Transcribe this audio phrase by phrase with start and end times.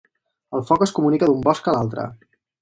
[0.59, 2.07] El foc es comunica d'un bosc a l'altre.